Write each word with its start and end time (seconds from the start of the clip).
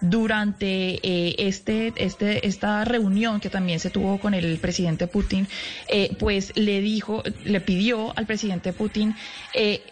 Durante 0.00 1.00
eh, 1.02 1.36
este, 1.38 1.92
este, 1.96 2.46
esta 2.46 2.84
reunión 2.84 3.40
que 3.40 3.50
también 3.50 3.78
se 3.78 3.90
tuvo 3.90 4.18
con 4.18 4.34
el 4.34 4.58
presidente 4.58 5.06
Putin, 5.06 5.46
eh, 5.88 6.16
pues 6.18 6.52
le 6.56 6.80
dijo, 6.80 7.22
le 7.44 7.60
pidió 7.60 8.16
al 8.16 8.26
presidente 8.26 8.72
Putin 8.72 9.14
eh, 9.54 9.82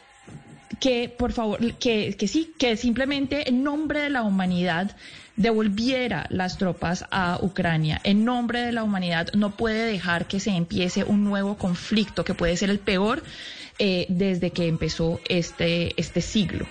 que 0.80 1.08
por 1.08 1.32
favor, 1.32 1.58
que, 1.74 2.16
que 2.16 2.28
sí, 2.28 2.52
que 2.58 2.76
simplemente 2.76 3.48
en 3.48 3.62
nombre 3.62 4.00
de 4.00 4.10
la 4.10 4.22
humanidad 4.22 4.96
devolviera 5.36 6.26
las 6.30 6.58
tropas 6.58 7.04
a 7.10 7.38
Ucrania. 7.40 8.00
En 8.04 8.24
nombre 8.24 8.62
de 8.62 8.72
la 8.72 8.82
humanidad 8.82 9.28
no 9.34 9.50
puede 9.56 9.84
dejar 9.86 10.26
que 10.26 10.40
se 10.40 10.50
empiece 10.50 11.04
un 11.04 11.24
nuevo 11.24 11.56
conflicto 11.56 12.24
que 12.24 12.34
puede 12.34 12.56
ser 12.56 12.70
el 12.70 12.78
peor 12.78 13.22
eh, 13.78 14.06
desde 14.08 14.50
que 14.50 14.66
empezó 14.66 15.20
este, 15.28 15.98
este 16.00 16.20
siglo. 16.22 16.66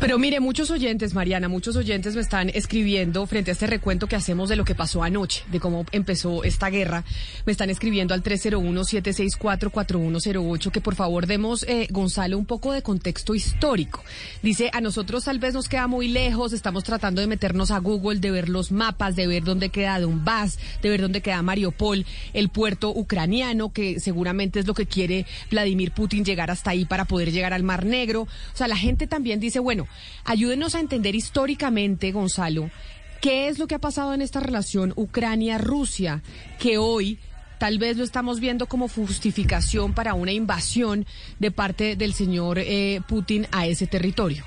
Pero 0.00 0.18
mire, 0.18 0.40
muchos 0.40 0.70
oyentes, 0.70 1.14
Mariana, 1.14 1.48
muchos 1.48 1.76
oyentes 1.76 2.14
me 2.14 2.20
están 2.20 2.50
escribiendo 2.50 3.26
frente 3.26 3.50
a 3.50 3.52
este 3.52 3.66
recuento 3.66 4.06
que 4.06 4.16
hacemos 4.16 4.48
de 4.48 4.56
lo 4.56 4.64
que 4.64 4.74
pasó 4.74 5.02
anoche, 5.02 5.44
de 5.50 5.60
cómo 5.60 5.84
empezó 5.92 6.44
esta 6.44 6.70
guerra. 6.70 7.04
Me 7.44 7.52
están 7.52 7.68
escribiendo 7.70 8.14
al 8.14 8.22
301-764-4108 8.22 10.70
que 10.70 10.80
por 10.80 10.94
favor 10.94 11.26
demos, 11.26 11.64
eh, 11.64 11.88
Gonzalo, 11.90 12.38
un 12.38 12.46
poco 12.46 12.72
de 12.72 12.82
contexto 12.82 13.34
histórico. 13.34 14.02
Dice, 14.42 14.70
a 14.72 14.80
nosotros 14.80 15.24
tal 15.24 15.38
vez 15.38 15.54
nos 15.54 15.68
queda 15.68 15.86
muy 15.86 16.08
lejos, 16.08 16.52
estamos 16.52 16.84
tratando 16.84 17.20
de 17.20 17.26
meternos 17.26 17.70
a 17.70 17.78
Google, 17.78 18.20
de 18.20 18.30
ver 18.30 18.48
los 18.48 18.72
mapas, 18.72 19.16
de 19.16 19.26
ver 19.26 19.44
dónde 19.44 19.70
queda 19.70 20.00
Donbass, 20.00 20.58
de 20.82 20.90
ver 20.90 21.00
dónde 21.00 21.20
queda 21.20 21.42
Mariupol, 21.42 22.06
el 22.32 22.48
puerto 22.48 22.90
ucraniano, 22.90 23.72
que 23.72 24.00
seguramente 24.00 24.60
es 24.60 24.66
lo 24.66 24.74
que 24.74 24.86
quiere 24.86 25.26
Vladimir 25.50 25.92
Putin 25.92 26.24
llegar 26.24 26.50
hasta 26.50 26.70
ahí 26.70 26.84
para 26.84 27.04
poder 27.04 27.32
llegar 27.32 27.52
al 27.52 27.62
Mar 27.62 27.84
Negro. 27.84 28.22
O 28.22 28.28
sea, 28.54 28.68
la 28.68 28.76
gente 28.76 29.06
también 29.06 29.40
dice, 29.40 29.60
bueno, 29.66 29.88
ayúdenos 30.22 30.76
a 30.76 30.78
entender 30.78 31.16
históricamente, 31.16 32.12
Gonzalo, 32.12 32.70
qué 33.20 33.48
es 33.48 33.58
lo 33.58 33.66
que 33.66 33.74
ha 33.74 33.80
pasado 33.80 34.14
en 34.14 34.22
esta 34.22 34.38
relación 34.38 34.92
Ucrania-Rusia, 34.94 36.22
que 36.60 36.78
hoy 36.78 37.18
tal 37.58 37.78
vez 37.78 37.96
lo 37.96 38.04
estamos 38.04 38.38
viendo 38.38 38.66
como 38.66 38.86
justificación 38.86 39.92
para 39.92 40.14
una 40.14 40.30
invasión 40.30 41.04
de 41.40 41.50
parte 41.50 41.96
del 41.96 42.14
señor 42.14 42.60
eh, 42.60 43.00
Putin 43.08 43.48
a 43.50 43.66
ese 43.66 43.88
territorio. 43.88 44.44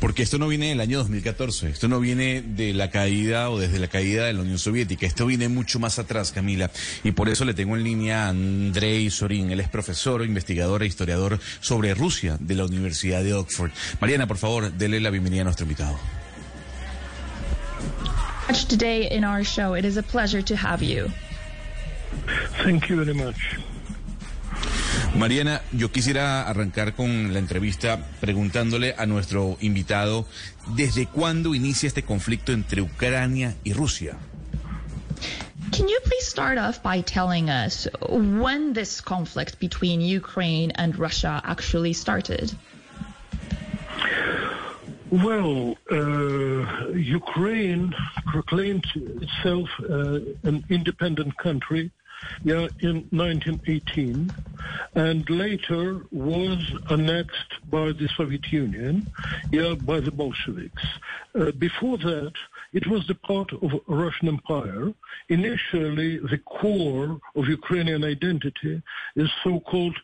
Porque 0.00 0.22
esto 0.22 0.38
no 0.38 0.48
viene 0.48 0.68
del 0.68 0.80
año 0.80 0.98
2014, 0.98 1.70
esto 1.70 1.88
no 1.88 2.00
viene 2.00 2.42
de 2.42 2.74
la 2.74 2.90
caída 2.90 3.48
o 3.50 3.58
desde 3.58 3.78
la 3.78 3.88
caída 3.88 4.26
de 4.26 4.34
la 4.34 4.42
Unión 4.42 4.58
Soviética, 4.58 5.06
esto 5.06 5.24
viene 5.26 5.48
mucho 5.48 5.78
más 5.78 5.98
atrás, 5.98 6.32
Camila. 6.32 6.70
Y 7.02 7.12
por 7.12 7.28
eso 7.28 7.44
le 7.44 7.54
tengo 7.54 7.76
en 7.76 7.84
línea 7.84 8.26
a 8.26 8.28
Andrei 8.28 9.08
Sorin, 9.10 9.50
él 9.50 9.60
es 9.60 9.68
profesor, 9.68 10.24
investigador 10.24 10.82
e 10.82 10.86
historiador 10.86 11.40
sobre 11.60 11.94
Rusia 11.94 12.36
de 12.40 12.54
la 12.54 12.66
Universidad 12.66 13.24
de 13.24 13.34
Oxford. 13.34 13.70
Mariana, 14.00 14.26
por 14.26 14.36
favor, 14.36 14.70
dele 14.72 15.00
la 15.00 15.10
bienvenida 15.10 15.42
a 15.42 15.44
nuestro 15.44 15.64
invitado. 15.64 15.98
Today 18.68 19.08
in 19.10 19.24
our 19.24 19.44
show, 19.44 19.74
it 19.74 19.84
is 19.84 19.96
a 19.96 20.02
pleasure 20.02 20.42
to 20.42 20.56
have 20.56 20.82
you. 20.82 21.10
Thank 22.64 22.88
you 22.88 22.96
very 22.96 23.14
much. 23.14 23.36
Mariana, 25.18 25.62
yo 25.72 25.90
quisiera 25.90 26.46
arrancar 26.46 26.94
con 26.94 27.32
la 27.32 27.38
entrevista 27.38 27.98
preguntándole 28.20 28.94
a 28.98 29.06
nuestro 29.06 29.56
invitado 29.60 30.26
desde 30.74 31.06
cuándo 31.06 31.54
inicia 31.54 31.86
este 31.86 32.02
conflicto 32.02 32.52
entre 32.52 32.82
Ucrania 32.82 33.56
y 33.64 33.72
Rusia. 33.72 34.18
Can 35.72 35.88
you 35.88 35.98
please 36.04 36.26
start 36.26 36.58
off 36.58 36.82
by 36.82 37.02
telling 37.02 37.48
us 37.48 37.88
when 38.08 38.74
this 38.74 39.00
conflict 39.00 39.58
between 39.58 40.00
Ukraine 40.02 40.70
and 40.76 40.98
Russia 40.98 41.40
actually 41.44 41.94
started? 41.94 42.52
Well, 45.10 45.76
uh, 45.90 46.92
Ukraine 46.92 47.94
proclaimed 48.26 48.86
itself 48.94 49.70
uh, 49.80 50.20
an 50.44 50.64
independent 50.68 51.36
country 51.38 51.90
yeah, 52.44 52.68
in 52.80 53.06
1918, 53.10 54.32
and 54.96 55.28
later 55.28 56.00
was 56.10 56.58
annexed 56.88 57.70
by 57.70 57.92
the 57.92 58.08
Soviet 58.16 58.50
Union, 58.50 59.06
yeah, 59.52 59.74
by 59.74 60.00
the 60.00 60.10
Bolsheviks. 60.10 60.82
Uh, 61.38 61.52
before 61.52 61.98
that, 61.98 62.32
it 62.72 62.86
was 62.86 63.06
the 63.06 63.14
part 63.14 63.52
of 63.52 63.70
Russian 63.86 64.28
Empire. 64.28 64.92
Initially, 65.28 66.18
the 66.18 66.40
core 66.46 67.20
of 67.36 67.46
Ukrainian 67.46 68.04
identity 68.04 68.82
is 69.16 69.30
so-called 69.44 69.96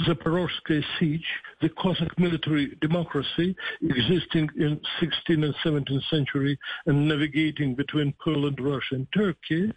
Zaporozhye 0.00 0.84
Siege, 0.98 1.26
the 1.62 1.70
Cossack 1.70 2.18
military 2.18 2.76
democracy 2.82 3.56
existing 3.80 4.50
in 4.56 4.78
16th 5.00 5.44
and 5.44 5.54
17th 5.64 6.08
century 6.10 6.58
and 6.84 7.08
navigating 7.08 7.74
between 7.74 8.12
Poland, 8.22 8.60
Russia 8.60 8.96
and 8.96 9.06
Turkey. 9.12 9.72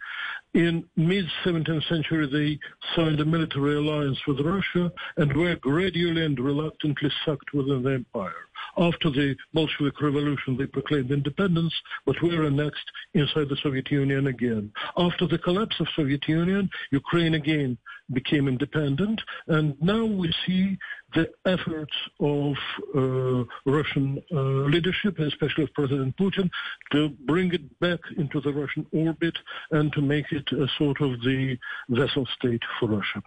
In 0.54 0.84
mid-17th 0.96 1.88
century, 1.88 2.26
they 2.26 2.58
signed 2.96 3.20
a 3.20 3.24
military 3.24 3.76
alliance 3.76 4.18
with 4.26 4.40
Russia 4.40 4.90
and 5.16 5.32
were 5.36 5.54
gradually 5.56 6.24
and 6.24 6.38
reluctantly 6.40 7.10
sucked 7.24 7.54
within 7.54 7.84
the 7.84 7.92
empire. 7.92 8.48
After 8.76 9.10
the 9.10 9.36
Bolshevik 9.54 10.00
Revolution, 10.00 10.56
they 10.56 10.66
proclaimed 10.66 11.12
independence, 11.12 11.74
but 12.04 12.20
were 12.20 12.44
annexed 12.44 12.90
inside 13.14 13.48
the 13.48 13.58
Soviet 13.62 13.90
Union 13.92 14.26
again. 14.26 14.72
After 14.96 15.26
the 15.26 15.38
collapse 15.38 15.78
of 15.78 15.86
Soviet 15.94 16.26
Union, 16.26 16.68
Ukraine 16.90 17.34
again 17.34 17.78
became 18.12 18.48
independent, 18.48 19.20
and 19.46 19.80
now 19.80 20.04
we 20.04 20.32
see 20.46 20.76
the 21.14 21.30
efforts 21.46 21.94
of 22.20 22.54
uh, 22.94 23.44
Russian 23.66 24.22
uh, 24.32 24.40
leadership, 24.74 25.18
especially 25.18 25.64
of 25.64 25.74
President 25.74 26.16
Putin, 26.16 26.50
to 26.92 27.10
bring 27.26 27.52
it 27.52 27.78
back 27.80 28.00
into 28.16 28.40
the 28.40 28.52
Russian 28.52 28.86
orbit 28.92 29.36
and 29.70 29.92
to 29.92 30.00
make 30.00 30.30
it 30.32 30.50
a 30.52 30.66
sort 30.78 31.00
of 31.00 31.20
the 31.22 31.58
vessel 31.88 32.26
state 32.38 32.62
for 32.78 32.88
Russia. 32.88 33.22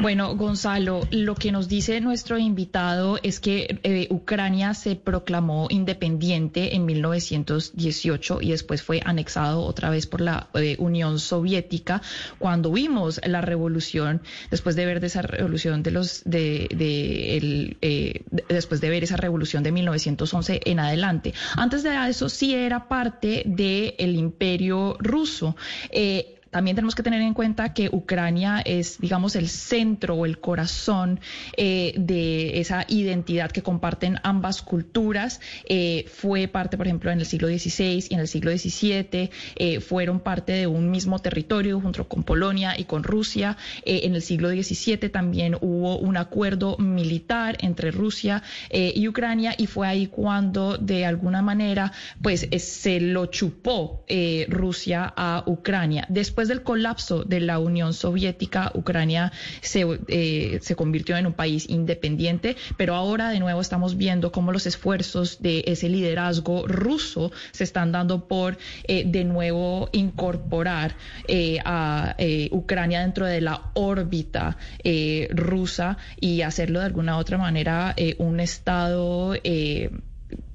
Bueno, 0.00 0.34
Gonzalo, 0.36 1.06
lo 1.10 1.34
que 1.34 1.52
nos 1.52 1.68
dice 1.68 2.00
nuestro 2.00 2.38
invitado 2.38 3.18
es 3.22 3.38
que 3.40 3.80
eh, 3.82 4.08
Ucrania 4.10 4.74
se 4.74 4.96
proclamó 4.96 5.68
independiente 5.70 6.74
en 6.74 6.86
1918 6.86 8.40
y 8.42 8.50
después 8.50 8.82
fue 8.82 9.00
anexado 9.04 9.60
otra 9.62 9.90
vez 9.90 10.06
por 10.06 10.20
la 10.20 10.48
eh, 10.54 10.76
Unión 10.78 11.18
Soviética. 11.18 12.02
Cuando 12.38 12.72
vimos 12.72 13.20
la 13.24 13.40
revolución, 13.42 14.22
después 14.50 14.76
de 14.76 14.86
ver 14.86 15.04
esa 15.04 15.22
revolución 15.22 15.82
de 15.82 15.90
los 15.90 16.22
de, 16.24 16.68
de 16.74 17.76
eh, 17.80 18.24
después 18.48 18.80
de 18.80 18.90
ver 18.90 19.04
esa 19.04 19.16
revolución 19.16 19.62
de 19.62 19.72
1911 19.72 20.62
en 20.64 20.80
adelante. 20.80 21.34
Antes 21.56 21.82
de 21.82 21.92
eso 22.08 22.28
sí 22.28 22.54
era 22.54 22.88
parte 22.88 23.44
del 23.46 24.16
Imperio 24.16 24.96
Ruso. 24.98 25.54
También 26.52 26.76
tenemos 26.76 26.94
que 26.94 27.02
tener 27.02 27.22
en 27.22 27.32
cuenta 27.32 27.72
que 27.72 27.88
Ucrania 27.90 28.60
es, 28.62 28.98
digamos, 28.98 29.36
el 29.36 29.48
centro 29.48 30.16
o 30.16 30.26
el 30.26 30.38
corazón 30.38 31.18
eh, 31.56 31.94
de 31.96 32.60
esa 32.60 32.84
identidad 32.88 33.50
que 33.50 33.62
comparten 33.62 34.18
ambas 34.22 34.60
culturas. 34.60 35.40
Eh, 35.64 36.04
fue 36.12 36.48
parte, 36.48 36.76
por 36.76 36.86
ejemplo, 36.86 37.10
en 37.10 37.20
el 37.20 37.26
siglo 37.26 37.48
XVI 37.48 38.04
y 38.10 38.14
en 38.14 38.20
el 38.20 38.28
siglo 38.28 38.50
XVII, 38.50 39.30
eh, 39.56 39.80
fueron 39.80 40.20
parte 40.20 40.52
de 40.52 40.66
un 40.66 40.90
mismo 40.90 41.20
territorio 41.20 41.80
junto 41.80 42.06
con 42.06 42.22
Polonia 42.22 42.78
y 42.78 42.84
con 42.84 43.02
Rusia. 43.02 43.56
en 43.86 44.14
el 44.14 44.20
siglo 44.20 44.50
XVII 44.50 45.08
también 45.08 45.56
hubo 45.60 45.96
un 45.96 46.18
acuerdo 46.18 46.76
militar 46.76 47.56
entre 47.60 47.90
Rusia 47.90 48.42
y 48.70 49.08
Ucrania 49.08 49.54
y 49.56 49.66
fue 49.66 49.86
ahí 49.88 50.06
cuando, 50.06 50.76
de 50.76 51.06
alguna 51.06 51.40
manera, 51.40 51.92
pues 52.20 52.46
se 52.58 53.00
lo 53.00 53.26
chupó 53.26 54.04
Rusia 54.48 55.12
a 55.16 55.44
Ucrania. 55.46 56.06
Después 56.08 56.41
después 56.42 56.48
del 56.48 56.62
colapso 56.62 57.24
de 57.24 57.40
la 57.40 57.58
Unión 57.58 57.94
Soviética, 57.94 58.72
Ucrania 58.74 59.32
se, 59.60 59.86
eh, 60.08 60.58
se 60.60 60.74
convirtió 60.74 61.16
en 61.16 61.26
un 61.26 61.34
país 61.34 61.68
independiente, 61.68 62.56
pero 62.76 62.94
ahora 62.96 63.30
de 63.30 63.38
nuevo 63.38 63.60
estamos 63.60 63.96
viendo 63.96 64.32
cómo 64.32 64.50
los 64.50 64.66
esfuerzos 64.66 65.40
de 65.40 65.62
ese 65.66 65.88
liderazgo 65.88 66.66
ruso 66.66 67.30
se 67.52 67.64
están 67.64 67.92
dando 67.92 68.26
por 68.26 68.58
eh, 68.88 69.04
de 69.06 69.24
nuevo 69.24 69.88
incorporar 69.92 70.96
eh, 71.28 71.58
a 71.64 72.16
Ucrania 72.50 73.02
dentro 73.02 73.26
de 73.26 73.40
la 73.40 73.70
órbita 73.74 74.56
rusa 75.30 75.96
y 76.20 76.42
hacerlo 76.42 76.80
de 76.80 76.86
alguna 76.86 77.18
otra 77.18 77.38
manera 77.38 77.94
un 78.18 78.40
Estado 78.40 79.34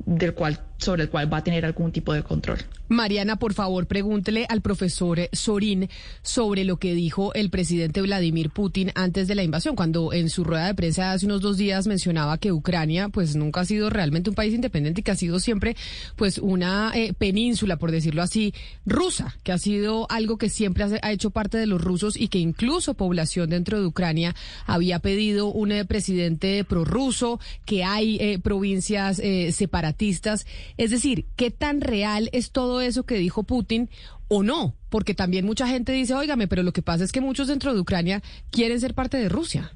del 0.06 0.34
cual 0.34 0.60
sobre 0.78 1.04
el 1.04 1.10
cual 1.10 1.32
va 1.32 1.38
a 1.38 1.44
tener 1.44 1.66
algún 1.66 1.92
tipo 1.92 2.14
de 2.14 2.24
control. 2.24 2.60
Mariana, 2.90 3.36
por 3.36 3.54
favor, 3.54 3.86
pregúntele 3.86 4.46
al 4.48 4.62
profesor 4.62 5.20
Sorín 5.34 5.90
sobre 6.22 6.64
lo 6.64 6.78
que 6.78 6.94
dijo 6.94 7.34
el 7.34 7.50
presidente 7.50 8.02
Vladimir 8.02 8.50
Putin 8.50 8.92
antes 8.96 9.28
de 9.28 9.36
la 9.36 9.44
invasión, 9.44 9.76
cuando 9.76 10.14
en 10.14 10.30
su 10.30 10.46
rueda 10.46 10.68
de 10.68 10.74
prensa 10.74 11.12
hace 11.12 11.26
unos 11.26 11.42
dos 11.42 11.58
días 11.58 11.86
mencionaba 11.86 12.38
que 12.38 12.54
Ucrania 12.54 13.10
pues 13.10 13.36
nunca 13.36 13.62
ha 13.62 13.66
sido 13.66 13.90
realmente 13.90 14.30
un 14.30 14.36
país 14.36 14.54
independiente 14.54 15.02
y 15.02 15.04
que 15.04 15.12
ha 15.12 15.18
sido 15.18 15.40
siempre 15.40 15.76
pues 16.16 16.38
una 16.38 16.92
eh, 16.96 17.14
península, 17.14 17.78
por 17.78 17.92
decirlo 17.92 18.22
así, 18.22 18.54
rusa, 18.86 19.36
que 19.44 19.52
ha 19.52 19.58
sido 19.58 20.10
algo 20.10 20.38
que 20.38 20.50
siempre 20.50 20.86
ha 21.02 21.12
hecho 21.12 21.32
parte 21.32 21.58
de 21.58 21.68
los 21.68 21.82
rusos 21.82 22.16
y 22.16 22.30
que 22.30 22.40
incluso 22.40 22.94
población 22.94 23.50
dentro 23.50 23.82
de 23.82 23.86
Ucrania 23.86 24.34
había 24.66 25.00
pedido 25.00 25.48
un 25.48 25.74
eh, 25.74 25.84
presidente 25.84 26.64
prorruso, 26.64 27.42
que 27.66 27.84
hay 27.84 28.18
eh, 28.22 28.40
provincias 28.40 29.22
separatistas. 29.52 30.46
Es 30.76 30.92
decir, 30.92 31.26
¿qué 31.36 31.52
tan 31.52 31.82
real 31.82 32.30
es 32.34 32.52
todo 32.52 32.82
eso 32.82 33.06
que 33.06 33.16
dijo 33.16 33.44
Putin 33.44 33.90
o 34.28 34.44
no? 34.44 34.76
Porque 34.90 35.14
también 35.14 35.46
mucha 35.46 35.68
gente 35.68 35.92
dice, 35.92 36.14
óigame, 36.14 36.48
pero 36.48 36.64
lo 36.64 36.74
que 36.74 36.82
pasa 36.82 37.04
es 37.04 37.12
que 37.12 37.22
muchos 37.22 37.48
dentro 37.48 37.74
de 37.74 37.80
Ucrania 37.80 38.22
quieren 38.52 38.80
ser 38.80 38.94
parte 38.94 39.18
de 39.18 39.30
Rusia. 39.30 39.74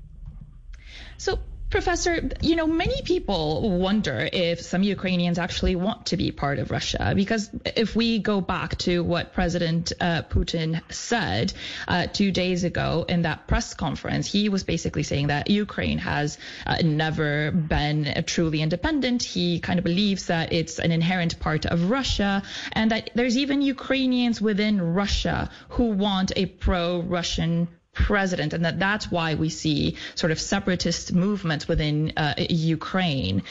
Professor, 1.72 2.30
you 2.42 2.58
know, 2.58 2.68
many 2.68 3.02
people 3.02 3.80
wonder 3.80 4.28
if 4.32 4.60
some 4.60 4.84
Ukrainians 4.84 5.40
actually 5.40 5.78
want 5.78 6.08
to 6.08 6.18
be 6.18 6.32
part 6.32 6.60
of 6.60 6.70
Russia 6.70 7.14
because 7.16 7.50
if 7.66 7.96
we 7.96 8.20
go 8.20 8.42
back 8.42 8.78
to 8.80 9.02
what 9.02 9.32
President 9.32 9.94
uh, 10.02 10.24
Putin 10.24 10.82
said 10.92 11.54
uh, 11.88 12.08
two 12.08 12.34
days 12.34 12.66
ago 12.66 13.06
in 13.08 13.22
that 13.22 13.48
press 13.48 13.74
conference, 13.74 14.30
he 14.30 14.50
was 14.50 14.66
basically 14.66 15.04
saying 15.04 15.28
that 15.28 15.50
Ukraine 15.50 15.98
has 16.00 16.38
uh, 16.68 16.76
never 16.84 17.52
been 17.52 18.26
truly 18.28 18.62
independent. 18.62 19.24
He 19.24 19.62
kind 19.62 19.80
of 19.80 19.86
believes 19.86 20.28
that 20.28 20.52
it's 20.52 20.78
an 20.78 20.92
inherent 20.92 21.40
part 21.40 21.66
of 21.66 21.90
Russia 21.90 22.44
and 22.74 22.92
that 22.92 23.12
there's 23.16 23.38
even 23.38 23.62
Ukrainians 23.62 24.42
within 24.42 24.94
Russia 24.94 25.50
who 25.70 25.86
want 25.86 26.34
a 26.36 26.48
pro-Russian 26.48 27.70
president, 27.94 28.54
and 28.54 28.66
that 28.66 28.80
that's 28.80 29.12
why 29.12 29.36
we 29.36 29.50
see 29.50 29.98
sort 30.16 30.32
of 30.32 30.40
separatist 30.40 31.14
movements 31.14 31.68
within 31.68 32.14
uh, 32.18 32.36
Ukraine. 32.38 33.44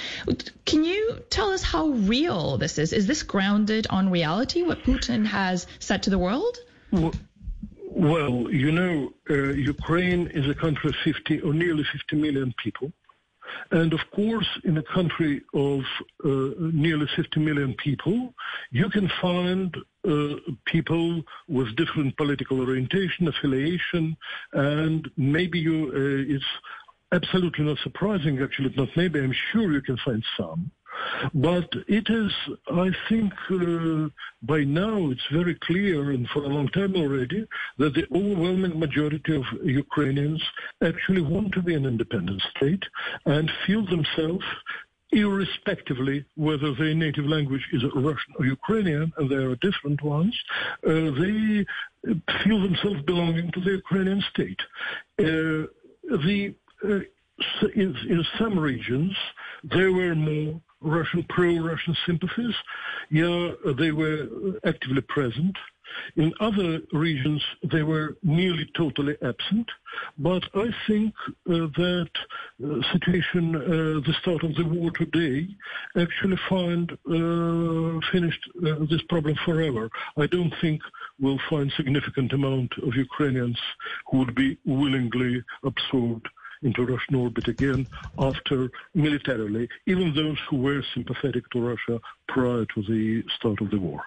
Can 0.64 0.84
you 0.84 1.22
tell 1.30 1.50
us 1.50 1.62
how 1.62 1.88
real 1.88 2.56
this 2.56 2.78
is? 2.78 2.92
Is 2.92 3.06
this 3.06 3.22
grounded 3.22 3.86
on 3.88 4.10
reality, 4.10 4.62
what 4.62 4.82
Putin 4.82 5.26
has 5.26 5.66
said 5.78 6.04
to 6.04 6.10
the 6.10 6.18
world? 6.18 6.56
Well, 7.92 8.50
you 8.50 8.72
know, 8.72 9.12
uh, 9.28 9.34
Ukraine 9.52 10.28
is 10.28 10.48
a 10.48 10.54
country 10.54 10.90
of 10.90 10.96
50 11.04 11.40
or 11.40 11.52
nearly 11.52 11.84
50 11.84 12.16
million 12.16 12.54
people. 12.62 12.92
And 13.72 13.92
of 13.92 14.00
course, 14.14 14.48
in 14.64 14.78
a 14.78 14.82
country 14.82 15.42
of 15.54 15.80
uh, 16.24 16.54
nearly 16.58 17.08
50 17.16 17.40
million 17.40 17.74
people, 17.74 18.32
you 18.70 18.88
can 18.90 19.10
find 19.20 19.76
uh, 20.08 20.34
people 20.66 21.22
with 21.48 21.76
different 21.76 22.16
political 22.16 22.60
orientation, 22.60 23.28
affiliation, 23.28 24.16
and 24.52 25.10
maybe 25.16 25.58
you, 25.58 25.90
uh, 25.94 26.34
it's 26.34 26.44
absolutely 27.12 27.64
not 27.64 27.78
surprising, 27.82 28.40
actually, 28.42 28.72
not 28.76 28.88
maybe, 28.96 29.20
I'm 29.20 29.34
sure 29.52 29.72
you 29.72 29.82
can 29.82 29.98
find 29.98 30.24
some. 30.36 30.70
But 31.34 31.68
it 31.88 32.08
is, 32.10 32.32
I 32.68 32.90
think, 33.08 33.32
uh, 33.50 34.08
by 34.42 34.64
now 34.64 35.10
it's 35.10 35.26
very 35.32 35.54
clear, 35.54 36.10
and 36.10 36.28
for 36.28 36.42
a 36.44 36.48
long 36.48 36.68
time 36.68 36.94
already, 36.96 37.46
that 37.78 37.94
the 37.94 38.06
overwhelming 38.14 38.78
majority 38.78 39.36
of 39.36 39.44
Ukrainians 39.64 40.42
actually 40.82 41.22
want 41.22 41.52
to 41.52 41.62
be 41.62 41.74
an 41.74 41.86
independent 41.86 42.42
state 42.56 42.84
and 43.26 43.50
feel 43.66 43.86
themselves 43.86 44.44
irrespectively 45.12 46.24
whether 46.36 46.74
their 46.74 46.94
native 46.94 47.26
language 47.26 47.66
is 47.72 47.82
Russian 47.94 48.34
or 48.38 48.46
Ukrainian, 48.46 49.12
and 49.16 49.30
there 49.30 49.50
are 49.50 49.56
different 49.56 50.02
ones, 50.02 50.38
uh, 50.86 51.10
they 51.20 51.66
feel 52.44 52.62
themselves 52.62 53.02
belonging 53.02 53.50
to 53.52 53.60
the 53.60 53.72
Ukrainian 53.72 54.22
state. 54.32 54.60
Uh, 55.18 55.66
the 56.24 56.54
uh, 56.84 57.00
in, 57.74 57.96
in, 58.08 58.24
some 58.38 58.58
regions, 58.58 59.16
there 59.64 59.92
were 59.92 60.14
more 60.14 60.60
Russian 60.80 61.24
pro-Russian 61.28 61.96
sympathies. 62.06 62.54
Yeah, 63.10 63.52
they 63.78 63.92
were 63.92 64.28
actively 64.64 65.00
present. 65.02 65.56
In 66.16 66.32
other 66.40 66.80
regions, 66.92 67.42
they 67.62 67.82
were 67.82 68.16
nearly 68.22 68.68
totally 68.76 69.16
absent. 69.22 69.68
But 70.18 70.44
I 70.54 70.68
think 70.86 71.14
uh, 71.28 71.66
that 71.76 72.10
uh, 72.64 72.92
situation, 72.92 73.56
uh, 73.56 74.00
the 74.06 74.14
start 74.20 74.44
of 74.44 74.54
the 74.54 74.64
war 74.64 74.90
today, 74.92 75.48
actually 75.96 76.38
find 76.48 76.92
uh, 76.92 78.00
finished 78.12 78.48
uh, 78.66 78.84
this 78.88 79.02
problem 79.08 79.36
forever. 79.44 79.90
I 80.16 80.26
don't 80.26 80.54
think 80.60 80.80
we'll 81.18 81.40
find 81.48 81.72
significant 81.72 82.32
amount 82.32 82.72
of 82.82 82.94
Ukrainians 82.94 83.58
who 84.10 84.18
would 84.18 84.34
be 84.34 84.58
willingly 84.64 85.42
absorbed 85.64 86.28
into 86.62 86.84
Russian 86.84 87.14
orbit 87.14 87.48
again 87.48 87.86
after 88.18 88.70
militarily, 88.94 89.68
even 89.86 90.14
those 90.14 90.38
who 90.48 90.56
were 90.56 90.82
sympathetic 90.94 91.48
to 91.50 91.60
Russia 91.60 92.00
prior 92.28 92.64
to 92.74 92.82
the 92.82 93.24
start 93.36 93.60
of 93.60 93.70
the 93.70 93.78
war. 93.78 94.00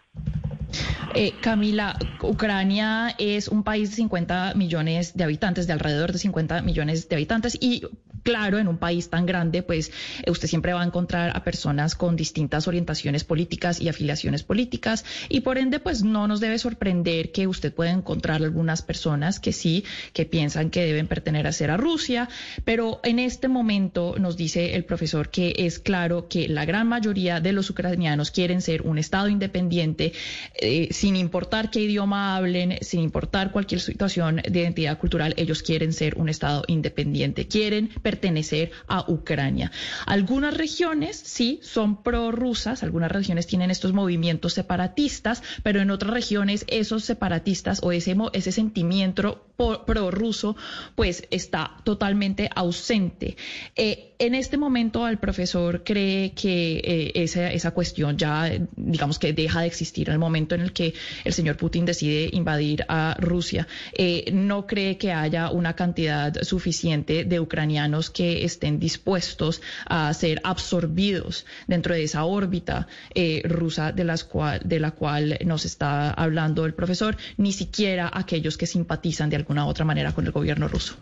Eh, 1.16 1.32
Camila, 1.42 1.98
Ucrania 2.22 3.16
es 3.20 3.48
un 3.48 3.64
país 3.64 3.90
de 3.92 3.96
50 3.98 4.54
millones 4.56 5.14
de 5.16 5.24
habitantes, 5.24 5.68
de 5.68 5.74
alrededor 5.74 6.12
de 6.12 6.18
50 6.18 6.62
millones 6.62 7.08
de 7.10 7.16
habitantes, 7.16 7.58
y 7.60 7.84
claro, 8.24 8.58
en 8.58 8.68
un 8.68 8.78
país 8.78 9.10
tan 9.10 9.26
grande, 9.26 9.64
pues 9.64 9.92
eh, 10.24 10.32
usted 10.32 10.48
siempre 10.48 10.74
va 10.74 10.82
a 10.82 10.86
encontrar 10.86 11.36
a 11.36 11.44
personas 11.44 11.96
con 11.96 12.16
distintas 12.16 12.68
orientaciones 12.68 13.24
políticas 13.24 13.80
y 13.82 13.90
afiliaciones 13.90 14.44
políticas, 14.44 15.06
y 15.30 15.42
por 15.42 15.58
ende, 15.58 15.80
pues 15.80 16.04
no 16.04 16.28
nos 16.28 16.40
debe 16.40 16.58
sorprender 16.58 17.32
que 17.32 17.48
usted 17.48 17.74
pueda 17.74 17.92
encontrar 17.92 18.42
algunas 18.42 18.82
personas 18.82 19.40
que 19.40 19.52
sí, 19.54 19.84
que 20.14 20.26
piensan 20.26 20.70
que 20.70 20.86
deben 20.86 21.08
pertenecer 21.08 21.70
a 21.72 21.78
Rusia, 21.78 22.30
pero 22.64 23.00
en 23.04 23.20
este 23.20 23.48
momento 23.48 24.16
nos 24.18 24.38
dice 24.38 24.76
el 24.76 24.86
profesor 24.86 25.30
que 25.30 25.54
es 25.58 25.80
claro 25.80 26.28
que 26.28 26.48
la 26.48 26.66
gran 26.66 26.88
mayoría 26.88 27.40
de 27.40 27.54
los 27.54 27.70
ucranianos 27.70 28.32
quieren 28.32 28.62
ser 28.62 28.84
un 28.84 28.98
Estado 28.98 29.28
independiente, 29.28 30.14
eh, 30.56 30.90
sin 30.92 31.16
importar 31.16 31.70
qué 31.70 31.82
idioma 31.82 32.36
hablen, 32.36 32.78
sin 32.82 33.02
importar 33.02 33.52
cualquier 33.52 33.82
situación 33.82 34.42
de 34.48 34.60
identidad 34.60 34.98
cultural, 34.98 35.34
ellos 35.38 35.64
quieren 35.64 35.92
ser 35.92 36.16
un 36.16 36.30
Estado 36.30 36.64
independiente, 36.68 37.48
quieren 37.48 37.90
pertenecer 38.14 38.72
a 38.88 39.06
Ucrania. 39.08 39.72
Algunas 40.06 40.56
regiones 40.56 41.18
sí 41.18 41.60
son 41.64 42.04
prorrusas, 42.04 42.84
algunas 42.84 43.12
regiones 43.12 43.48
tienen 43.48 43.72
estos 43.72 43.94
movimientos 43.94 44.54
separatistas, 44.54 45.42
pero 45.64 45.82
en 45.82 45.90
otras 45.90 46.14
regiones 46.14 46.66
esos 46.68 47.04
separatistas 47.04 47.80
o 47.82 47.92
ese, 47.92 48.16
ese 48.34 48.52
sentimiento 48.52 49.48
prorruso 49.86 50.56
pues 50.96 51.28
está 51.32 51.78
totalmente 51.84 52.50
ausente. 52.56 53.36
Eh, 53.76 54.13
en 54.26 54.36
este 54.36 54.58
momento 54.58 55.08
el 55.08 55.18
profesor 55.18 55.84
cree 55.84 56.32
que 56.32 56.78
eh, 56.78 57.12
esa, 57.16 57.52
esa 57.52 57.72
cuestión 57.72 58.18
ya, 58.18 58.50
digamos 58.76 59.20
que 59.20 59.34
deja 59.34 59.62
de 59.62 59.68
existir 59.68 60.08
en 60.08 60.14
el 60.14 60.20
momento 60.20 60.56
en 60.56 60.62
el 60.62 60.72
que 60.72 60.94
el 61.26 61.34
señor 61.34 61.58
Putin 61.58 61.86
decide 61.86 62.30
invadir 62.32 62.86
a 62.88 63.16
Rusia. 63.20 63.68
Eh, 63.98 64.32
no 64.32 64.66
cree 64.66 64.98
que 64.98 65.12
haya 65.12 65.50
una 65.52 65.76
cantidad 65.76 66.34
suficiente 66.44 67.26
de 67.26 67.40
ucranianos 67.40 68.10
que 68.10 68.46
estén 68.46 68.80
dispuestos 68.80 69.62
a 69.86 70.14
ser 70.14 70.40
absorbidos 70.44 71.46
dentro 71.68 71.94
de 71.94 72.04
esa 72.04 72.24
órbita 72.24 72.88
rusa 73.44 73.92
de, 73.92 74.04
las 74.04 74.24
cual, 74.24 74.62
de 74.64 74.80
la 74.80 74.92
cual 74.92 75.38
nos 75.46 75.66
está 75.66 76.12
hablando 76.12 76.66
el 76.66 76.74
profesor, 76.74 77.18
ni 77.38 77.52
siquiera 77.52 78.10
aquellos 78.14 78.58
que 78.58 78.68
simpatizan 78.68 79.30
de 79.30 79.36
alguna 79.36 79.66
otra 79.66 79.86
manera 79.86 80.14
con 80.14 80.26
el 80.26 80.32
gobierno 80.32 80.68
ruso. 80.68 80.96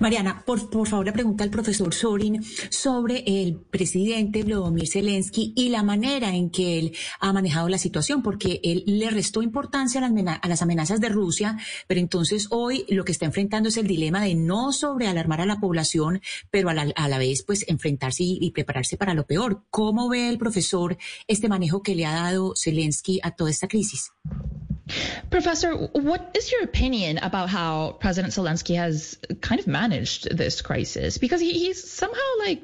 Mariana, 0.00 0.42
por, 0.44 0.70
por 0.70 0.88
favor, 0.88 1.06
le 1.06 1.12
pregunta 1.12 1.44
al 1.44 1.50
profesor 1.50 1.92
Sorin 1.94 2.42
sobre 2.70 3.24
el 3.26 3.56
presidente 3.56 4.42
Vladimir 4.42 4.88
Zelensky 4.88 5.52
y 5.56 5.68
la 5.68 5.82
manera 5.82 6.34
en 6.34 6.50
que 6.50 6.78
él 6.78 6.96
ha 7.20 7.32
manejado 7.32 7.68
la 7.68 7.78
situación, 7.78 8.22
porque 8.22 8.60
él 8.62 8.84
le 8.86 9.10
restó 9.10 9.42
importancia 9.42 10.00
a 10.04 10.48
las 10.48 10.62
amenazas 10.62 11.00
de 11.00 11.08
Rusia, 11.08 11.58
pero 11.86 12.00
entonces 12.00 12.48
hoy 12.50 12.84
lo 12.88 13.04
que 13.04 13.12
está 13.12 13.26
enfrentando 13.26 13.68
es 13.68 13.76
el 13.76 13.86
dilema 13.86 14.20
de 14.20 14.34
no 14.34 14.72
sobrealarmar 14.72 15.40
a 15.40 15.46
la 15.46 15.60
población, 15.60 16.20
pero 16.50 16.70
a 16.70 16.74
la, 16.74 17.18
vez 17.18 17.42
pues 17.42 17.64
enfrentarse 17.68 18.22
y, 18.22 18.38
y, 18.40 18.50
prepararse 18.50 18.96
para 18.96 19.14
lo 19.14 19.26
peor. 19.26 19.62
¿Cómo 19.70 20.08
ve 20.08 20.28
el 20.28 20.38
profesor 20.38 20.96
este 21.26 21.48
manejo 21.48 21.82
que 21.82 21.94
le 21.94 22.06
ha 22.06 22.12
dado 22.12 22.54
Zelensky 22.56 23.20
a 23.22 23.30
toda 23.32 23.50
esta 23.50 23.68
crisis? 23.68 24.12
Professor, 25.30 25.74
what 25.74 26.30
is 26.34 26.52
your 26.52 26.62
opinion 26.62 27.18
about 27.18 27.48
how 27.48 27.96
President 28.00 28.32
Zelensky 28.32 28.76
has 28.76 29.18
kind 29.40 29.60
of 29.60 29.66
managed 29.66 30.36
this 30.36 30.62
crisis? 30.62 31.18
Because 31.18 31.40
he, 31.40 31.52
he's 31.52 31.90
somehow 31.90 32.20
like 32.38 32.62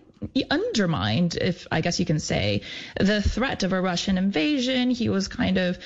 undermined, 0.50 1.36
if 1.36 1.66
I 1.70 1.80
guess 1.80 1.98
you 2.00 2.06
can 2.06 2.20
say, 2.20 2.62
the 2.98 3.22
threat 3.22 3.62
of 3.62 3.72
a 3.72 3.80
Russian 3.80 4.18
invasion. 4.18 4.90
He 4.90 5.08
was 5.08 5.28
kind 5.28 5.58
of 5.58 5.78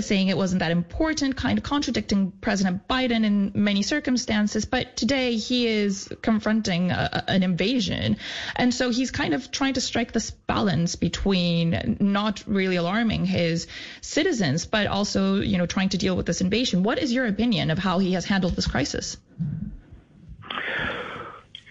saying 0.00 0.28
it 0.28 0.36
wasn't 0.36 0.60
that 0.60 0.70
important, 0.70 1.36
kind 1.36 1.58
of 1.58 1.64
contradicting 1.64 2.30
President 2.30 2.88
Biden 2.88 3.24
in 3.24 3.52
many 3.54 3.82
circumstances. 3.82 4.64
But 4.64 4.96
today 4.96 5.36
he 5.36 5.66
is 5.66 6.12
confronting 6.22 6.90
a, 6.90 7.24
an 7.28 7.42
invasion. 7.42 8.16
And 8.56 8.72
so 8.74 8.90
he's 8.90 9.10
kind 9.10 9.34
of 9.34 9.50
trying 9.50 9.74
to 9.74 9.80
strike 9.80 10.12
this 10.12 10.30
balance 10.30 10.96
between 10.96 11.96
not 12.00 12.42
really 12.46 12.76
alarming 12.76 13.24
his 13.24 13.66
citizens, 14.00 14.66
but 14.66 14.86
also, 14.86 15.36
you 15.40 15.58
know, 15.58 15.66
trying 15.66 15.90
to 15.90 15.98
deal 15.98 16.16
with 16.16 16.26
this 16.26 16.40
invasion. 16.40 16.82
What 16.82 16.98
is 16.98 17.12
your 17.12 17.26
opinion 17.26 17.70
of 17.70 17.78
how 17.78 17.98
he 17.98 18.12
has 18.12 18.24
handled 18.24 18.56
this 18.56 18.66
crisis? 18.66 19.16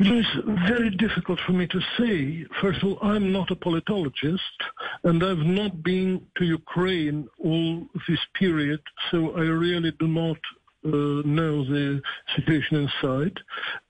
It 0.03 0.07
is 0.07 0.25
very 0.67 0.89
difficult 0.89 1.39
for 1.45 1.51
me 1.51 1.67
to 1.67 1.79
say. 1.99 2.43
First 2.59 2.81
of 2.81 2.89
all, 2.89 2.99
I'm 3.03 3.31
not 3.31 3.51
a 3.51 3.55
politologist, 3.55 4.57
and 5.03 5.23
I've 5.23 5.45
not 5.45 5.83
been 5.83 6.25
to 6.37 6.43
Ukraine 6.43 7.27
all 7.37 7.85
this 8.07 8.17
period, 8.33 8.81
so 9.11 9.37
I 9.37 9.41
really 9.41 9.91
do 9.99 10.07
not 10.07 10.39
uh, 10.83 11.21
know 11.25 11.63
the 11.63 12.01
situation 12.35 12.77
inside. 12.87 13.37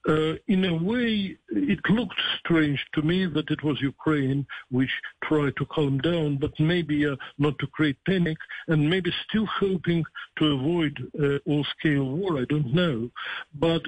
Uh, 0.08 0.34
in 0.48 0.64
a 0.66 0.74
way, 0.74 1.36
it 1.48 1.78
looked 1.88 2.20
strange 2.40 2.84
to 2.94 3.02
me 3.02 3.24
that 3.26 3.50
it 3.50 3.62
was 3.62 3.80
Ukraine 3.80 4.46
which 4.70 4.90
tried 5.24 5.56
to 5.56 5.64
calm 5.66 5.98
down, 5.98 6.36
but 6.36 6.52
maybe 6.58 7.06
uh, 7.06 7.16
not 7.38 7.58
to 7.60 7.66
create 7.68 7.96
panic, 8.04 8.36
and 8.68 8.90
maybe 8.90 9.10
still 9.28 9.46
hoping 9.46 10.04
to 10.38 10.46
avoid 10.46 10.98
all-scale 11.46 12.04
war. 12.04 12.40
I 12.40 12.44
don't 12.48 12.74
know, 12.74 13.10
but 13.54 13.82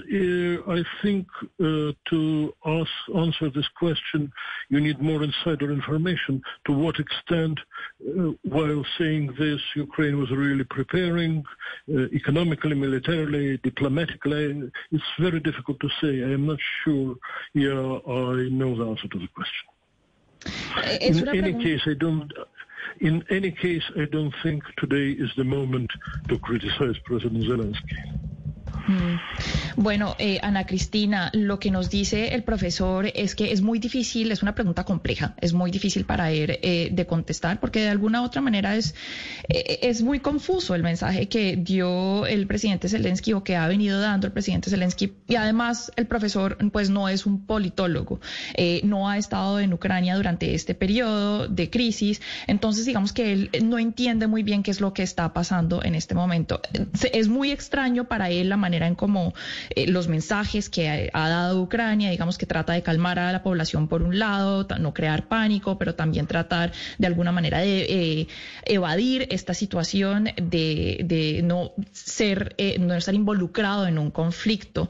I 0.79 0.85
think 1.03 1.27
to 1.61 2.55
ask, 2.65 2.91
answer 3.17 3.51
this 3.51 3.69
question, 3.77 4.33
you 4.69 4.81
need 4.81 5.01
more 5.01 5.23
insider 5.23 5.73
information. 5.73 6.43
To 6.67 6.73
what 6.73 6.97
extent, 6.99 7.59
while 8.43 8.85
saying 8.99 9.35
this, 9.39 9.61
Ukraine 9.75 10.19
was 10.19 10.31
really 10.31 10.65
preparing 10.65 11.45
economically, 11.89 12.75
militarily, 12.75 12.94
diplomatically? 13.59 14.71
It's 14.93 15.05
very 15.19 15.41
difficult 15.41 15.81
to 15.81 15.89
say 16.01 16.05
say. 16.05 16.23
I 16.23 16.33
am 16.33 16.47
not 16.47 16.59
sure. 16.83 17.17
Yeah, 17.55 17.99
I 18.07 18.49
know 18.51 18.77
the 18.77 18.87
answer 18.87 19.09
to 19.09 19.19
the 19.19 19.29
question. 19.29 19.67
in 21.01 21.29
any 21.29 21.53
case, 21.63 21.83
I 21.87 21.95
don't. 21.95 22.33
In 23.01 23.25
any 23.31 23.51
case, 23.51 23.83
I 23.99 24.05
don't 24.05 24.35
think 24.43 24.63
today 24.77 25.11
is 25.11 25.31
the 25.37 25.45
moment 25.45 25.91
to 26.29 26.39
criticize 26.39 26.97
President 27.05 27.45
Zelensky. 27.45 28.19
Mm. 28.87 29.21
Bueno, 29.76 30.14
eh, 30.19 30.38
Ana 30.43 30.66
Cristina, 30.66 31.31
lo 31.33 31.59
que 31.59 31.71
nos 31.71 31.90
dice 31.90 32.35
el 32.35 32.45
profesor 32.45 33.11
es 33.14 33.35
que 33.35 33.50
es 33.50 33.61
muy 33.61 33.81
difícil, 33.81 34.31
es 34.31 34.43
una 34.43 34.54
pregunta 34.54 34.85
compleja, 34.85 35.35
es 35.40 35.52
muy 35.52 35.73
difícil 35.73 36.04
para 36.04 36.31
él 36.31 36.59
eh, 36.62 36.90
de 36.93 37.07
contestar 37.07 37.59
porque 37.59 37.81
de 37.81 37.88
alguna 37.88 38.23
u 38.23 38.25
otra 38.25 38.40
manera 38.40 38.76
es, 38.76 38.95
eh, 39.49 39.81
es 39.83 40.02
muy 40.02 40.21
confuso 40.21 40.76
el 40.76 40.85
mensaje 40.85 41.28
que 41.28 41.57
dio 41.57 42.25
el 42.26 42.47
presidente 42.47 42.88
Zelensky 42.88 43.33
o 43.33 43.43
que 43.43 43.57
ha 43.57 43.66
venido 43.66 44.00
dando 44.00 44.28
el 44.28 44.33
presidente 44.33 44.71
Zelensky. 44.71 45.12
Y 45.26 45.35
además 45.35 45.90
el 45.97 46.07
profesor 46.07 46.57
pues 46.71 46.88
no 46.90 47.09
es 47.09 47.26
un 47.26 47.45
politólogo, 47.45 48.21
no 48.85 49.09
ha 49.09 49.19
estado 49.19 49.59
en 49.59 49.73
Ucrania 49.73 50.14
durante 50.16 50.54
este 50.54 50.75
periodo 50.75 51.49
de 51.49 51.71
crisis, 51.71 52.21
entonces 52.47 52.87
digamos 52.87 53.12
que 53.12 53.33
él 53.33 53.50
no 53.64 53.78
entiende 53.78 54.26
muy 54.26 54.43
bien 54.43 54.62
qué 54.62 54.71
es 54.71 54.81
lo 54.81 54.93
que 54.93 55.02
está 55.02 55.33
pasando 55.33 55.83
en 55.83 55.95
este 55.95 56.14
momento. 56.14 56.61
Es 57.12 57.28
muy 57.28 57.50
extraño 57.50 58.04
para 58.04 58.31
él 58.31 58.49
la 58.49 58.57
manera 58.57 58.87
en 58.87 58.95
como 58.95 59.35
eh, 59.71 59.87
los 59.87 60.09
mensajes 60.09 60.68
que 60.68 61.11
ha, 61.12 61.28
dado 61.28 61.62
Ucrania, 61.62 62.11
digamos 62.11 62.38
que 62.38 62.47
trata 62.47 62.73
de 62.73 62.83
calmar 62.83 63.18
a 63.18 63.33
la 63.33 63.42
población 63.42 63.88
por 63.88 64.02
un 64.02 64.18
lado, 64.18 64.66
no 64.78 64.94
crear 64.94 65.28
pánico, 65.28 65.78
pero 65.78 65.94
también 65.94 66.26
tratar 66.26 66.73
de 66.99 67.06
alguna 67.06 67.33
manera 67.33 67.59
de 67.59 67.83
eh, 67.83 68.28
evadir 68.64 69.26
esta 69.30 69.54
situación 69.54 70.30
de, 70.37 71.40
no 71.44 71.73
ser, 71.92 72.54
eh, 72.59 72.78
no 72.78 72.94
estar 72.94 73.14
involucrado 73.14 73.87
en 73.87 73.99
un 73.99 74.11
conflicto. 74.11 74.88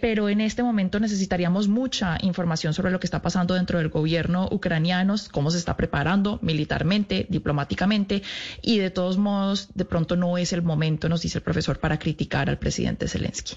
pero 0.00 0.28
en 0.28 0.40
este 0.40 0.62
momento 0.62 1.00
necesitaríamos 1.00 1.68
mucha 1.68 2.18
información 2.22 2.74
sobre 2.74 2.90
lo 2.90 3.00
que 3.00 3.06
está 3.06 3.22
pasando 3.22 3.54
dentro 3.54 3.78
del 3.78 3.88
gobierno 3.88 4.48
ucraniano, 4.50 5.14
cómo 5.30 5.50
se 5.50 5.58
está 5.58 5.76
preparando 5.76 6.38
militarmente, 6.42 7.26
diplomáticamente, 7.28 8.22
y 8.62 8.78
de 8.78 8.90
todos 8.90 9.18
modos, 9.18 9.68
de 9.74 9.84
pronto 9.84 10.16
no 10.16 10.38
es 10.38 10.52
el 10.52 10.62
momento, 10.62 11.08
nos 11.08 11.22
dice 11.22 11.38
el 11.38 11.44
profesor, 11.44 11.78
para 11.78 11.98
criticar 11.98 12.48
al 12.48 12.58
presidente 12.58 13.08
Zelensky. 13.08 13.56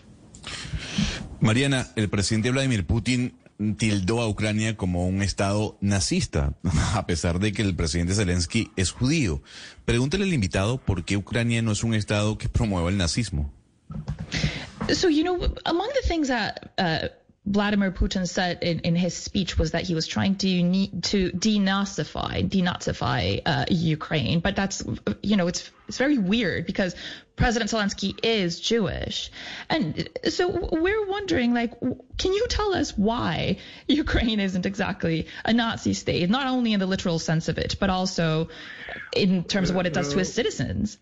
Mariana, 1.40 1.88
el 1.96 2.10
presidente 2.10 2.52
Vladimir 2.52 2.86
Putin 2.86 3.34
tildó 3.78 4.22
a 4.22 4.28
Ucrania 4.28 4.76
como 4.76 5.08
un 5.08 5.22
estado 5.22 5.78
nazista, 5.82 6.54
a 6.94 7.06
pesar 7.06 7.40
de 7.40 7.52
que 7.52 7.62
el 7.62 7.76
presidente 7.76 8.14
Zelensky 8.14 8.72
es 8.76 8.92
judío. 8.92 9.42
Pregúntele 9.86 10.26
al 10.26 10.34
invitado 10.34 10.78
por 10.78 11.06
qué 11.06 11.18
Ucrania 11.18 11.62
no 11.62 11.72
es 11.72 11.84
un 11.84 11.94
estado 11.94 12.38
que 12.38 12.50
promueva 12.50 12.90
el 12.90 12.98
nazismo. 12.98 13.52
So, 14.94 15.08
you 15.08 15.24
know, 15.24 15.38
among 15.66 15.90
the 15.94 16.08
things 16.08 16.28
that 16.28 16.74
uh, 16.78 17.08
Vladimir 17.46 17.92
Putin 17.92 18.28
said 18.28 18.60
in, 18.62 18.96
his 18.96 19.14
speech 19.14 19.58
was 19.58 19.72
that 19.72 19.84
he 19.84 19.94
was 19.94 20.08
trying 20.08 20.36
to 20.36 20.48
to 21.02 21.32
denazify 21.32 22.48
denazify 22.50 23.42
uh, 23.46 23.66
Ukraine, 23.70 24.40
but 24.40 24.56
that's 24.56 24.84
you 25.22 25.36
know 25.36 25.48
it's 25.48 25.70
it's 25.88 25.98
very 25.98 26.18
weird 26.18 26.66
because 26.66 26.96
President 27.36 27.72
Zelensky 27.72 28.18
is 28.24 28.60
Jewish, 28.60 29.32
and 29.70 30.08
so 30.30 30.70
we're 30.72 31.08
wondering 31.08 31.54
like, 31.54 31.80
can 31.80 32.34
you 32.34 32.46
tell 32.48 32.74
us 32.76 32.96
why 32.98 33.58
Ukraine 33.88 34.40
isn't 34.40 34.66
exactly 34.66 35.28
a 35.44 35.54
Nazi 35.54 35.94
state, 35.94 36.30
not 36.30 36.48
only 36.48 36.74
in 36.74 36.80
the 36.80 36.86
literal 36.86 37.20
sense 37.20 37.50
of 37.50 37.58
it, 37.58 37.76
but 37.80 37.90
also 37.90 38.50
in 39.16 39.44
terms 39.44 39.70
of 39.70 39.76
what 39.76 39.88
it 39.88 39.94
does 39.94 40.14
to 40.14 40.20
its 40.20 40.32
citizens? 40.32 40.98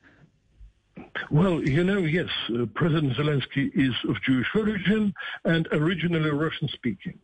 Well, 1.30 1.62
you 1.62 1.84
know, 1.84 2.00
yes, 2.00 2.30
uh, 2.50 2.66
President 2.76 3.14
Zelensky 3.14 3.70
is 3.74 3.94
of 4.08 4.22
Jewish 4.24 4.48
origin 4.56 5.14
and 5.44 5.68
originally 5.72 6.30
Russian 6.30 6.68
speaking. 6.70 7.20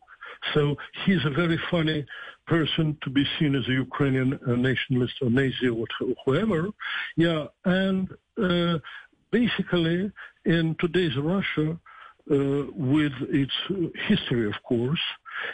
So 0.53 0.77
he's 1.05 1.25
a 1.25 1.29
very 1.29 1.59
funny 1.71 2.05
person 2.45 2.97
to 3.01 3.09
be 3.09 3.25
seen 3.37 3.55
as 3.55 3.67
a 3.67 3.73
Ukrainian 3.73 4.39
uh, 4.47 4.55
nationalist 4.55 5.15
or 5.21 5.29
Nazi 5.29 5.69
or 5.69 5.85
whoever. 6.25 6.69
Yeah, 7.15 7.47
and 7.65 8.09
uh, 8.41 8.79
basically 9.31 10.11
in 10.45 10.75
today's 10.79 11.15
Russia, 11.17 11.77
uh, 12.29 12.65
with 12.75 13.13
its 13.29 13.53
history, 14.07 14.47
of 14.47 14.55
course, 14.67 14.99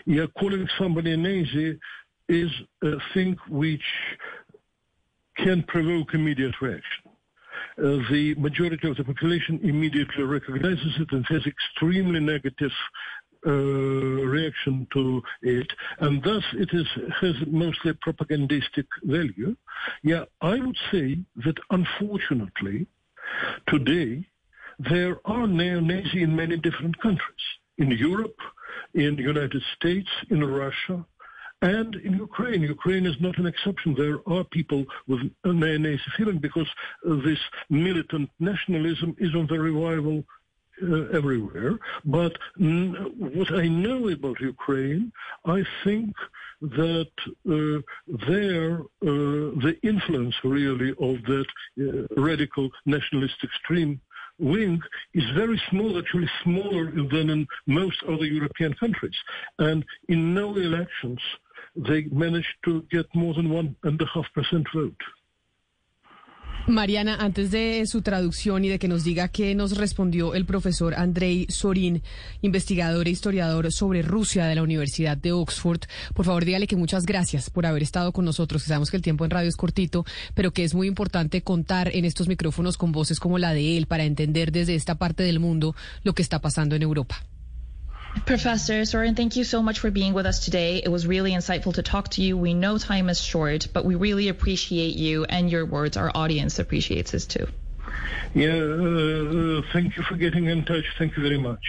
yeah, 0.06 0.26
calling 0.40 0.68
somebody 0.80 1.14
a 1.14 1.18
Nazi 1.18 1.80
is 2.30 2.50
a 2.84 2.94
thing 3.14 3.38
which 3.50 3.84
can 5.38 5.64
provoke 5.64 6.14
immediate 6.14 6.56
reaction. 6.62 7.04
Uh, 7.78 7.98
the 8.12 8.36
majority 8.38 8.88
of 8.88 8.98
the 8.98 9.04
population 9.04 9.60
immediately 9.64 10.24
recognizes 10.24 10.94
it 11.00 11.12
and 11.12 11.26
has 11.28 11.42
extremely 11.46 12.20
negative 12.20 12.72
uh, 13.46 13.52
reaction 13.52 14.88
to 14.94 15.22
it, 15.42 15.72
and 16.00 16.24
thus 16.24 16.44
it 16.54 16.70
is, 16.74 16.88
has 17.22 17.36
mostly 17.48 17.94
propagandistic 17.94 18.86
value. 19.04 19.56
Yeah, 20.04 20.26
I 20.42 20.60
would 20.60 20.78
say 20.92 21.20
that 21.46 21.58
unfortunately, 21.70 22.88
today, 23.68 24.28
there 24.80 25.20
are 25.26 25.48
neo-Nazi 25.48 26.24
in 26.24 26.36
many 26.36 26.58
different 26.58 27.00
countries. 27.00 27.46
In 27.78 27.92
Europe, 27.92 28.40
in 28.94 29.16
the 29.16 29.24
United 29.24 29.62
States, 29.76 30.10
in 30.30 30.44
Russia, 30.44 31.06
and 31.64 31.96
in 31.96 32.14
Ukraine, 32.18 32.62
Ukraine 32.62 33.06
is 33.06 33.16
not 33.22 33.38
an 33.38 33.48
exception. 33.48 33.96
There 33.96 34.20
are 34.28 34.44
people 34.44 34.86
with 35.08 35.22
a 35.46 35.54
nazi 35.54 35.98
feeling 36.18 36.40
because 36.40 36.68
this 37.04 37.40
militant 37.70 38.30
nationalism 38.40 39.16
is 39.18 39.34
on 39.34 39.48
the 39.48 39.60
revival 39.60 40.26
uh, 40.84 41.18
everywhere. 41.18 41.80
But 42.06 42.34
what 42.58 43.52
I 43.54 43.68
know 43.68 44.10
about 44.10 44.40
Ukraine, 44.40 45.12
I 45.46 45.64
think 45.84 46.14
that 46.62 47.12
uh, 47.50 47.82
there, 48.28 48.80
uh, 48.80 49.62
the 49.66 49.78
influence 49.84 50.36
really 50.44 50.92
of 50.92 51.16
that 51.24 51.48
uh, 51.82 52.22
radical 52.22 52.70
nationalist 52.86 53.36
extreme 53.44 54.00
wing 54.40 54.82
is 55.14 55.24
very 55.36 55.62
small, 55.70 55.98
actually 55.98 56.30
smaller 56.44 56.92
than 56.92 57.30
in 57.30 57.48
most 57.68 58.02
other 58.04 58.26
European 58.26 58.74
countries. 58.76 59.16
And 59.60 59.86
in 60.08 60.34
no 60.34 60.56
elections, 60.56 61.20
they 61.76 62.04
managed 62.04 62.56
to 62.66 62.82
get 62.92 63.06
more 63.14 63.34
than 63.34 63.50
one 63.50 63.76
and 63.84 64.02
a 64.02 64.06
half 64.14 64.26
percent 64.34 64.68
vote. 64.74 65.02
Mariana, 66.68 67.18
antes 67.20 67.52
de 67.52 67.86
su 67.88 68.02
traducción 68.02 68.64
y 68.64 68.70
de 68.70 68.80
que 68.80 68.88
nos 68.88 69.04
diga 69.04 69.28
qué 69.28 69.54
nos 69.54 69.78
respondió 69.78 70.34
el 70.34 70.46
profesor 70.46 70.94
Andrei 70.96 71.46
Sorin, 71.50 72.02
investigador 72.42 73.08
e 73.08 73.12
historiador 73.12 73.70
sobre 73.74 74.02
Rusia 74.02 74.46
de 74.46 74.56
la 74.56 74.64
Universidad 74.64 75.18
de 75.18 75.34
Oxford, 75.34 75.82
por 76.14 76.26
favor 76.26 76.46
dígale 76.46 76.66
que 76.66 76.78
muchas 76.78 77.06
gracias 77.06 77.50
por 77.50 77.66
haber 77.66 77.84
estado 77.84 78.14
con 78.14 78.24
nosotros. 78.24 78.64
Sabemos 78.64 78.92
que 78.92 78.98
el 78.98 79.04
tiempo 79.04 79.26
en 79.26 79.32
radio 79.32 79.50
es 79.50 79.58
cortito, 79.58 80.06
pero 80.36 80.52
que 80.52 80.64
es 80.64 80.74
muy 80.74 80.88
importante 80.88 81.42
contar 81.42 81.94
en 81.94 82.06
estos 82.06 82.30
micrófonos 82.30 82.78
con 82.78 82.94
voces 82.94 83.20
como 83.20 83.40
la 83.40 83.54
de 83.54 83.78
él 83.78 83.86
para 83.86 84.06
entender 84.06 84.54
desde 84.54 84.76
esta 84.76 84.96
parte 84.96 85.24
del 85.24 85.42
mundo 85.42 85.76
lo 86.04 86.14
que 86.14 86.22
está 86.22 86.40
pasando 86.40 86.76
en 86.76 86.82
Europa. 86.84 87.24
Professor 88.26 88.86
Soren, 88.86 89.16
thank 89.16 89.36
you 89.36 89.44
so 89.44 89.62
much 89.62 89.80
for 89.80 89.92
being 89.92 90.14
with 90.14 90.26
us 90.26 90.46
today. 90.46 90.82
It 90.84 90.90
was 90.90 91.06
really 91.08 91.32
insightful 91.32 91.74
to 91.74 91.82
talk 91.82 92.10
to 92.10 92.22
you. 92.22 92.38
We 92.38 92.54
know 92.54 92.78
time 92.78 93.10
is 93.10 93.20
short, 93.20 93.68
but 93.74 93.86
we 93.86 93.96
really 93.96 94.30
appreciate 94.30 94.96
you 94.96 95.26
and 95.26 95.50
your 95.50 95.66
words. 95.66 95.98
Our 95.98 96.12
audience 96.14 96.60
appreciates 96.60 97.12
this 97.12 97.26
too. 97.26 97.48
Yeah, 98.34 98.54
uh, 98.54 99.62
thank 99.74 99.98
you 99.98 100.04
for 100.04 100.16
getting 100.16 100.46
in 100.46 100.64
touch. 100.66 100.86
Thank 100.98 101.18
you 101.18 101.24
very 101.24 101.38
much. 101.38 101.64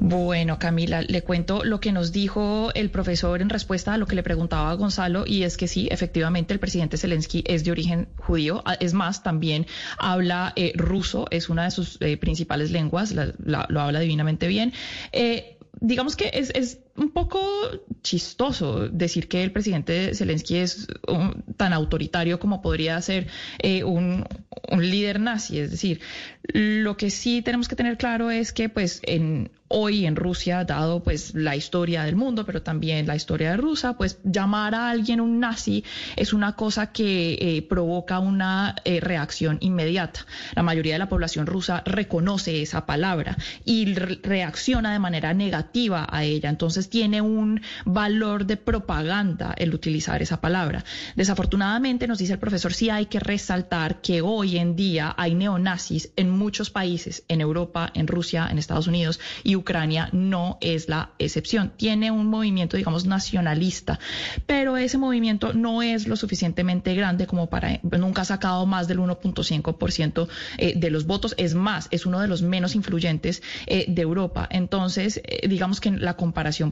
Bueno, 0.00 0.58
Camila, 0.58 1.02
le 1.02 1.22
cuento 1.22 1.64
lo 1.64 1.80
que 1.80 1.92
nos 1.92 2.12
dijo 2.12 2.70
el 2.74 2.90
profesor 2.90 3.42
en 3.42 3.48
respuesta 3.48 3.94
a 3.94 3.98
lo 3.98 4.06
que 4.06 4.16
le 4.16 4.22
preguntaba 4.22 4.70
a 4.70 4.74
Gonzalo, 4.74 5.24
y 5.26 5.42
es 5.42 5.56
que 5.56 5.68
sí, 5.68 5.88
efectivamente, 5.90 6.52
el 6.54 6.60
presidente 6.60 6.96
Zelensky 6.96 7.44
es 7.46 7.64
de 7.64 7.70
origen 7.70 8.08
judío. 8.16 8.62
Ah, 8.64 8.76
es 8.80 8.94
más, 8.94 9.22
también 9.22 9.66
habla 9.98 10.52
eh, 10.56 10.72
ruso, 10.74 11.26
es 11.30 11.48
una 11.48 11.64
de 11.64 11.70
sus 11.70 11.98
eh, 12.00 12.16
principales 12.16 12.70
lenguas, 12.70 13.12
la, 13.12 13.32
lo 13.44 13.80
habla 13.80 14.00
divinamente 14.00 14.46
bien. 14.46 14.72
Eh, 15.12 15.58
digamos 15.80 16.16
que 16.16 16.30
es, 16.34 16.50
es 16.54 16.78
un 16.96 17.10
poco 17.10 17.40
chistoso 18.02 18.88
decir 18.88 19.28
que 19.28 19.42
el 19.42 19.52
presidente 19.52 20.14
Zelensky 20.14 20.56
es 20.56 20.88
tan 21.56 21.72
autoritario 21.72 22.38
como 22.38 22.60
podría 22.60 23.00
ser 23.00 23.28
eh, 23.58 23.84
un, 23.84 24.24
un, 24.70 24.90
líder 24.90 25.20
nazi. 25.20 25.58
Es 25.58 25.70
decir, 25.70 26.00
lo 26.42 26.96
que 26.96 27.10
sí 27.10 27.42
tenemos 27.42 27.68
que 27.68 27.76
tener 27.76 27.96
claro 27.96 28.30
es 28.30 28.52
que 28.52 28.68
pues 28.68 29.00
en 29.04 29.50
hoy 29.72 30.06
en 30.06 30.16
Rusia, 30.16 30.64
dado 30.64 31.02
pues 31.02 31.34
la 31.34 31.56
historia 31.56 32.04
del 32.04 32.14
mundo, 32.14 32.44
pero 32.44 32.62
también 32.62 33.06
la 33.06 33.16
historia 33.16 33.52
de 33.52 33.56
Rusia, 33.56 33.94
pues 33.94 34.18
llamar 34.22 34.74
a 34.74 34.90
alguien 34.90 35.20
un 35.20 35.40
nazi 35.40 35.82
es 36.16 36.32
una 36.32 36.54
cosa 36.56 36.92
que 36.92 37.38
eh, 37.40 37.62
provoca 37.62 38.18
una 38.18 38.76
eh, 38.84 39.00
reacción 39.00 39.56
inmediata. 39.60 40.26
La 40.54 40.62
mayoría 40.62 40.94
de 40.94 40.98
la 40.98 41.08
población 41.08 41.46
rusa 41.46 41.82
reconoce 41.86 42.62
esa 42.62 42.84
palabra 42.86 43.36
y 43.64 43.94
re 43.94 44.20
reacciona 44.22 44.92
de 44.92 44.98
manera 44.98 45.34
negativa 45.34 46.06
a 46.10 46.24
ella. 46.24 46.50
Entonces 46.50 46.81
tiene 46.88 47.20
un 47.20 47.60
valor 47.84 48.46
de 48.46 48.56
propaganda 48.56 49.54
el 49.56 49.74
utilizar 49.74 50.22
esa 50.22 50.40
palabra. 50.40 50.84
Desafortunadamente, 51.16 52.06
nos 52.06 52.18
dice 52.18 52.34
el 52.34 52.38
profesor, 52.38 52.72
sí 52.72 52.90
hay 52.90 53.06
que 53.06 53.20
resaltar 53.20 54.00
que 54.00 54.22
hoy 54.22 54.58
en 54.58 54.76
día 54.76 55.14
hay 55.16 55.34
neonazis 55.34 56.10
en 56.16 56.30
muchos 56.30 56.70
países, 56.70 57.24
en 57.28 57.40
Europa, 57.40 57.90
en 57.94 58.06
Rusia, 58.06 58.48
en 58.50 58.58
Estados 58.58 58.86
Unidos 58.86 59.20
y 59.42 59.56
Ucrania 59.56 60.08
no 60.12 60.58
es 60.60 60.88
la 60.88 61.10
excepción. 61.18 61.72
Tiene 61.76 62.10
un 62.10 62.26
movimiento, 62.26 62.76
digamos, 62.76 63.06
nacionalista, 63.06 63.98
pero 64.46 64.76
ese 64.76 64.98
movimiento 64.98 65.52
no 65.52 65.82
es 65.82 66.06
lo 66.06 66.16
suficientemente 66.16 66.94
grande 66.94 67.26
como 67.26 67.48
para, 67.48 67.80
nunca 67.82 68.22
ha 68.22 68.24
sacado 68.24 68.66
más 68.66 68.88
del 68.88 68.98
1.5% 68.98 70.28
eh, 70.58 70.74
de 70.76 70.90
los 70.90 71.06
votos. 71.06 71.34
Es 71.38 71.54
más, 71.54 71.88
es 71.90 72.06
uno 72.06 72.20
de 72.20 72.28
los 72.28 72.42
menos 72.42 72.74
influyentes 72.74 73.42
eh, 73.66 73.84
de 73.88 74.02
Europa. 74.02 74.48
Entonces, 74.50 75.20
eh, 75.24 75.48
digamos 75.48 75.80
que 75.80 75.90
la 75.90 76.14
comparación, 76.14 76.71